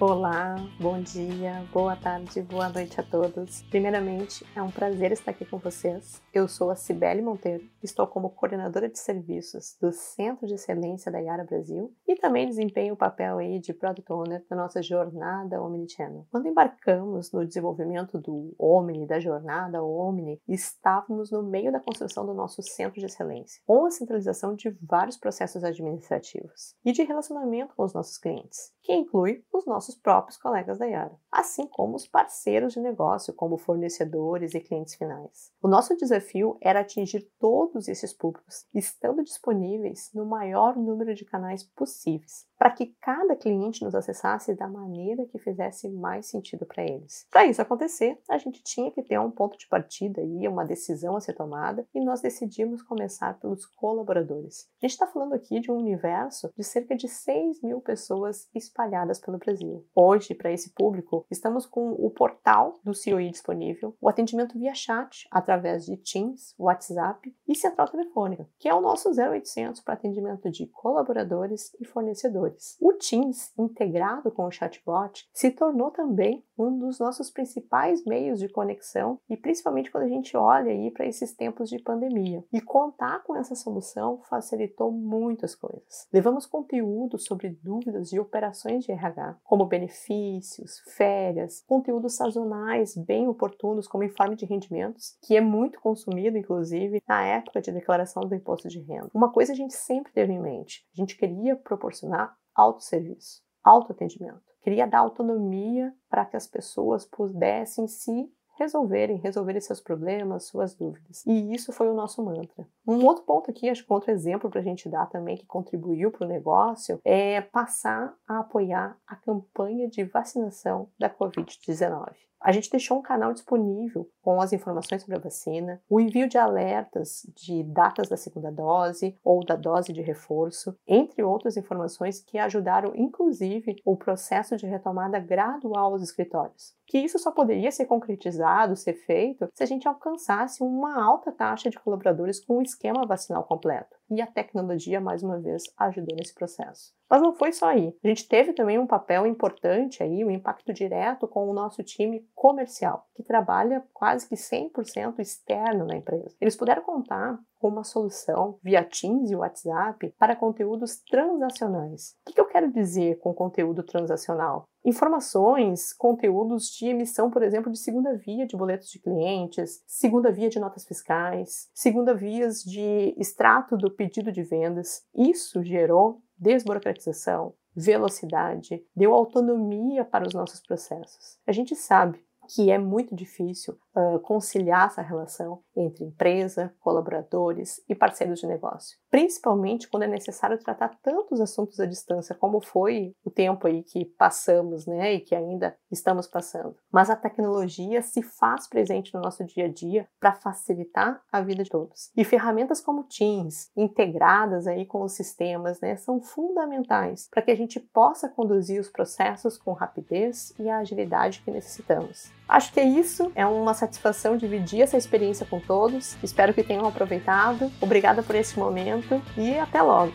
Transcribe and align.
Olá, 0.00 0.54
bom 0.78 1.02
dia, 1.02 1.66
boa 1.72 1.96
tarde, 1.96 2.40
boa 2.42 2.68
noite 2.68 3.00
a 3.00 3.02
todos. 3.02 3.62
Primeiramente, 3.62 4.46
é 4.54 4.62
um 4.62 4.70
prazer 4.70 5.10
estar 5.10 5.32
aqui 5.32 5.44
com 5.44 5.58
vocês. 5.58 6.22
Eu 6.32 6.46
sou 6.46 6.70
a 6.70 6.76
Cibele 6.76 7.20
Monteiro, 7.20 7.64
estou 7.82 8.06
como 8.06 8.30
coordenadora 8.30 8.88
de 8.88 8.96
serviços 8.96 9.76
do 9.80 9.90
Centro 9.90 10.46
de 10.46 10.54
Excelência 10.54 11.10
da 11.10 11.18
Yara 11.18 11.42
Brasil 11.42 11.92
e 12.06 12.14
também 12.14 12.46
desempenho 12.46 12.94
o 12.94 12.96
papel 12.96 13.38
aí 13.38 13.58
de 13.58 13.74
Product 13.74 14.12
Owner 14.12 14.46
na 14.48 14.56
nossa 14.56 14.80
jornada 14.80 15.60
Omnichannel. 15.60 16.28
Quando 16.30 16.46
embarcamos 16.46 17.32
no 17.32 17.44
desenvolvimento 17.44 18.20
do 18.20 18.54
Omni, 18.56 19.04
da 19.04 19.18
jornada 19.18 19.82
Omni, 19.82 20.40
estávamos 20.46 21.32
no 21.32 21.42
meio 21.42 21.72
da 21.72 21.80
construção 21.80 22.24
do 22.24 22.34
nosso 22.34 22.62
Centro 22.62 23.00
de 23.00 23.06
Excelência, 23.06 23.60
com 23.66 23.84
a 23.84 23.90
centralização 23.90 24.54
de 24.54 24.70
vários 24.80 25.16
processos 25.16 25.64
administrativos 25.64 26.76
e 26.84 26.92
de 26.92 27.02
relacionamento 27.02 27.74
com 27.74 27.82
os 27.82 27.92
nossos 27.92 28.16
clientes, 28.16 28.72
que 28.88 28.94
inclui 28.94 29.44
os 29.52 29.66
nossos 29.66 29.94
próprios 29.96 30.38
colegas 30.38 30.78
da 30.78 30.86
Yara, 30.86 31.14
assim 31.30 31.66
como 31.66 31.94
os 31.94 32.08
parceiros 32.08 32.72
de 32.72 32.80
negócio, 32.80 33.34
como 33.34 33.58
fornecedores 33.58 34.54
e 34.54 34.60
clientes 34.60 34.94
finais. 34.94 35.52
O 35.62 35.68
nosso 35.68 35.94
desafio 35.94 36.56
era 36.58 36.80
atingir 36.80 37.30
todos 37.38 37.86
esses 37.86 38.14
públicos, 38.14 38.66
estando 38.74 39.22
disponíveis 39.22 40.08
no 40.14 40.24
maior 40.24 40.74
número 40.74 41.14
de 41.14 41.26
canais 41.26 41.62
possíveis, 41.62 42.46
para 42.58 42.70
que 42.70 42.86
cada 42.98 43.36
cliente 43.36 43.84
nos 43.84 43.94
acessasse 43.94 44.54
da 44.54 44.66
maneira 44.66 45.26
que 45.26 45.38
fizesse 45.38 45.86
mais 45.90 46.26
sentido 46.26 46.64
para 46.64 46.82
eles. 46.82 47.26
Para 47.30 47.44
isso 47.44 47.60
acontecer, 47.60 48.18
a 48.26 48.38
gente 48.38 48.62
tinha 48.62 48.90
que 48.90 49.02
ter 49.02 49.20
um 49.20 49.30
ponto 49.30 49.58
de 49.58 49.68
partida 49.68 50.22
e 50.22 50.48
uma 50.48 50.64
decisão 50.64 51.14
a 51.14 51.20
ser 51.20 51.34
tomada, 51.34 51.86
e 51.94 52.02
nós 52.02 52.22
decidimos 52.22 52.80
começar 52.80 53.38
pelos 53.38 53.66
colaboradores. 53.66 54.66
A 54.82 54.86
gente 54.86 54.92
está 54.92 55.06
falando 55.06 55.34
aqui 55.34 55.60
de 55.60 55.70
um 55.70 55.76
universo 55.76 56.50
de 56.56 56.64
cerca 56.64 56.96
de 56.96 57.06
6 57.06 57.60
mil 57.62 57.82
pessoas 57.82 58.48
espalhadas 58.54 58.77
pelo 59.24 59.38
Brasil. 59.38 59.84
Hoje, 59.92 60.34
para 60.34 60.52
esse 60.52 60.70
público, 60.70 61.26
estamos 61.28 61.66
com 61.66 61.90
o 61.92 62.10
portal 62.10 62.78
do 62.84 62.92
COI 62.92 63.28
disponível, 63.28 63.96
o 64.00 64.08
atendimento 64.08 64.56
via 64.56 64.72
chat 64.72 65.26
através 65.32 65.84
de 65.84 65.96
Teams, 65.96 66.54
WhatsApp 66.56 67.34
e 67.48 67.56
central 67.56 67.88
telefônica, 67.88 68.48
que 68.56 68.68
é 68.68 68.74
o 68.74 68.80
nosso 68.80 69.10
0800 69.10 69.80
para 69.80 69.94
atendimento 69.94 70.48
de 70.48 70.66
colaboradores 70.66 71.74
e 71.80 71.84
fornecedores. 71.84 72.76
O 72.80 72.92
Teams, 72.92 73.52
integrado 73.58 74.30
com 74.30 74.44
o 74.44 74.50
chatbot, 74.50 75.28
se 75.32 75.50
tornou 75.50 75.90
também 75.90 76.44
um 76.56 76.78
dos 76.78 76.98
nossos 76.98 77.30
principais 77.30 78.04
meios 78.04 78.38
de 78.38 78.48
conexão 78.48 79.20
e 79.28 79.36
principalmente 79.36 79.90
quando 79.90 80.04
a 80.04 80.08
gente 80.08 80.36
olha 80.36 80.70
aí 80.70 80.90
para 80.90 81.06
esses 81.06 81.34
tempos 81.34 81.68
de 81.68 81.78
pandemia. 81.80 82.44
E 82.52 82.60
contar 82.60 83.22
com 83.24 83.36
essa 83.36 83.54
solução 83.54 84.20
facilitou 84.28 84.90
muitas 84.90 85.54
coisas. 85.54 86.06
Levamos 86.12 86.46
conteúdo 86.46 87.18
sobre 87.18 87.48
dúvidas 87.48 88.10
de 88.10 88.18
operações 88.18 88.67
de 88.76 88.92
RH, 88.92 89.38
como 89.42 89.64
benefícios, 89.64 90.80
férias, 90.96 91.64
conteúdos 91.66 92.16
sazonais 92.16 92.94
bem 92.96 93.26
oportunos, 93.26 93.88
como 93.88 94.04
informe 94.04 94.36
de 94.36 94.44
rendimentos, 94.44 95.16
que 95.22 95.36
é 95.36 95.40
muito 95.40 95.80
consumido, 95.80 96.36
inclusive, 96.36 97.02
na 97.08 97.24
época 97.24 97.62
de 97.62 97.72
declaração 97.72 98.24
do 98.24 98.34
imposto 98.34 98.68
de 98.68 98.80
renda. 98.80 99.08
Uma 99.14 99.32
coisa 99.32 99.52
a 99.52 99.56
gente 99.56 99.72
sempre 99.72 100.12
teve 100.12 100.32
em 100.32 100.40
mente: 100.40 100.84
a 100.92 101.00
gente 101.00 101.16
queria 101.16 101.56
proporcionar 101.56 102.36
autosserviço, 102.54 103.42
autoatendimento. 103.64 104.42
Queria 104.60 104.86
dar 104.86 104.98
autonomia 104.98 105.94
para 106.10 106.26
que 106.26 106.36
as 106.36 106.46
pessoas 106.46 107.06
pudessem 107.06 107.86
se 107.86 108.30
resolverem, 108.58 109.16
resolverem 109.18 109.60
seus 109.60 109.80
problemas, 109.80 110.44
suas 110.44 110.74
dúvidas. 110.74 111.24
E 111.26 111.54
isso 111.54 111.72
foi 111.72 111.88
o 111.88 111.94
nosso 111.94 112.22
mantra. 112.24 112.66
Um 112.86 113.04
outro 113.04 113.24
ponto 113.24 113.50
aqui, 113.50 113.68
acho 113.68 113.84
que 113.84 113.92
outro 113.92 114.10
exemplo 114.10 114.50
para 114.50 114.60
a 114.60 114.64
gente 114.64 114.88
dar 114.88 115.06
também 115.06 115.36
que 115.36 115.46
contribuiu 115.46 116.10
para 116.10 116.26
o 116.26 116.28
negócio 116.28 117.00
é 117.04 117.40
passar 117.40 118.14
a 118.26 118.40
apoiar 118.40 118.96
a 119.06 119.14
campanha 119.14 119.88
de 119.88 120.04
vacinação 120.04 120.88
da 120.98 121.08
Covid-19. 121.08 122.12
A 122.40 122.52
gente 122.52 122.70
deixou 122.70 122.98
um 122.98 123.02
canal 123.02 123.32
disponível 123.32 124.08
com 124.22 124.40
as 124.40 124.52
informações 124.52 125.02
sobre 125.02 125.16
a 125.16 125.20
vacina, 125.20 125.82
o 125.90 126.00
envio 126.00 126.28
de 126.28 126.38
alertas 126.38 127.26
de 127.34 127.64
datas 127.64 128.08
da 128.08 128.16
segunda 128.16 128.50
dose 128.50 129.18
ou 129.24 129.44
da 129.44 129.56
dose 129.56 129.92
de 129.92 130.00
reforço, 130.02 130.76
entre 130.86 131.22
outras 131.22 131.56
informações 131.56 132.22
que 132.22 132.38
ajudaram 132.38 132.92
inclusive 132.94 133.76
o 133.84 133.96
processo 133.96 134.56
de 134.56 134.66
retomada 134.66 135.18
gradual 135.18 135.92
aos 135.92 136.02
escritórios. 136.02 136.74
Que 136.86 136.98
isso 136.98 137.18
só 137.18 137.32
poderia 137.32 137.72
ser 137.72 137.86
concretizado, 137.86 138.76
ser 138.76 138.94
feito, 138.94 139.48
se 139.52 139.62
a 139.62 139.66
gente 139.66 139.88
alcançasse 139.88 140.62
uma 140.62 141.02
alta 141.02 141.32
taxa 141.32 141.68
de 141.68 141.78
colaboradores 141.78 142.42
com 142.44 142.58
o 142.58 142.62
esquema 142.62 143.04
vacinal 143.04 143.44
completo. 143.44 143.97
E 144.10 144.22
a 144.22 144.26
tecnologia, 144.26 145.00
mais 145.00 145.22
uma 145.22 145.38
vez, 145.38 145.64
ajudou 145.76 146.16
nesse 146.16 146.34
processo. 146.34 146.92
Mas 147.10 147.22
não 147.22 147.34
foi 147.34 147.52
só 147.52 147.68
aí. 147.68 147.94
A 148.02 148.08
gente 148.08 148.26
teve 148.26 148.52
também 148.52 148.78
um 148.78 148.86
papel 148.86 149.26
importante 149.26 150.02
aí, 150.02 150.24
um 150.24 150.30
impacto 150.30 150.72
direto 150.72 151.28
com 151.28 151.48
o 151.48 151.54
nosso 151.54 151.82
time 151.82 152.26
comercial, 152.34 153.06
que 153.14 153.22
trabalha 153.22 153.84
quase 153.92 154.28
que 154.28 154.34
100% 154.34 155.18
externo 155.18 155.86
na 155.86 155.96
empresa. 155.96 156.34
Eles 156.40 156.56
puderam 156.56 156.82
contar 156.82 157.38
uma 157.66 157.82
solução 157.82 158.58
via 158.62 158.84
Teams 158.84 159.30
e 159.30 159.36
WhatsApp 159.36 160.14
para 160.16 160.36
conteúdos 160.36 161.02
transacionais. 161.10 162.14
O 162.28 162.32
que 162.32 162.40
eu 162.40 162.46
quero 162.46 162.70
dizer 162.70 163.18
com 163.18 163.34
conteúdo 163.34 163.82
transacional? 163.82 164.68
Informações, 164.84 165.92
conteúdos 165.92 166.66
de 166.70 166.86
emissão, 166.86 167.30
por 167.30 167.42
exemplo, 167.42 167.72
de 167.72 167.78
segunda 167.78 168.16
via 168.16 168.46
de 168.46 168.56
boletos 168.56 168.88
de 168.88 169.00
clientes, 169.00 169.82
segunda 169.86 170.30
via 170.30 170.48
de 170.48 170.60
notas 170.60 170.84
fiscais, 170.84 171.68
segunda 171.74 172.14
vias 172.14 172.62
de 172.62 173.14
extrato 173.18 173.76
do 173.76 173.90
pedido 173.90 174.30
de 174.30 174.42
vendas. 174.42 175.02
Isso 175.14 175.62
gerou 175.64 176.22
desburocratização, 176.38 177.54
velocidade, 177.74 178.84
deu 178.94 179.12
autonomia 179.12 180.04
para 180.04 180.26
os 180.26 180.34
nossos 180.34 180.60
processos. 180.60 181.38
A 181.46 181.52
gente 181.52 181.74
sabe 181.74 182.24
que 182.48 182.70
é 182.70 182.78
muito 182.78 183.14
difícil 183.14 183.78
conciliar 184.22 184.86
essa 184.86 185.02
relação 185.02 185.62
entre 185.76 186.04
empresa, 186.04 186.74
colaboradores 186.80 187.82
e 187.88 187.94
parceiros 187.94 188.40
de 188.40 188.46
negócio, 188.46 188.98
principalmente 189.10 189.88
quando 189.88 190.02
é 190.04 190.06
necessário 190.06 190.58
tratar 190.58 190.98
tantos 191.02 191.40
assuntos 191.40 191.78
à 191.80 191.86
distância, 191.86 192.34
como 192.34 192.60
foi 192.60 193.14
o 193.24 193.30
tempo 193.30 193.66
aí 193.66 193.82
que 193.82 194.04
passamos, 194.04 194.86
né, 194.86 195.14
e 195.14 195.20
que 195.20 195.34
ainda 195.34 195.76
estamos 195.90 196.26
passando. 196.26 196.76
Mas 196.92 197.10
a 197.10 197.16
tecnologia 197.16 198.02
se 198.02 198.22
faz 198.22 198.68
presente 198.68 199.14
no 199.14 199.20
nosso 199.20 199.44
dia 199.44 199.66
a 199.66 199.68
dia 199.68 200.08
para 200.20 200.34
facilitar 200.34 201.22
a 201.30 201.40
vida 201.40 201.62
de 201.62 201.70
todos. 201.70 202.10
E 202.16 202.24
ferramentas 202.24 202.80
como 202.80 203.04
Teams, 203.04 203.70
integradas 203.76 204.66
aí 204.66 204.84
com 204.84 205.02
os 205.02 205.12
sistemas, 205.12 205.80
né, 205.80 205.96
são 205.96 206.20
fundamentais 206.20 207.28
para 207.30 207.42
que 207.42 207.50
a 207.50 207.56
gente 207.56 207.78
possa 207.78 208.28
conduzir 208.28 208.80
os 208.80 208.88
processos 208.88 209.56
com 209.56 209.72
rapidez 209.72 210.52
e 210.58 210.68
a 210.68 210.78
agilidade 210.78 211.40
que 211.44 211.50
necessitamos. 211.50 212.30
Acho 212.48 212.72
que 212.72 212.80
é 212.80 212.84
isso. 212.84 213.30
É 213.34 213.46
uma 213.46 213.74
satisfação 213.88 214.36
dividir 214.36 214.82
essa 214.82 214.96
experiência 214.96 215.46
com 215.46 215.58
todos. 215.58 216.16
Espero 216.22 216.52
que 216.52 216.62
tenham 216.62 216.86
aproveitado. 216.86 217.72
Obrigada 217.80 218.22
por 218.22 218.36
esse 218.36 218.58
momento 218.58 219.20
e 219.36 219.58
até 219.58 219.82
logo! 219.82 220.12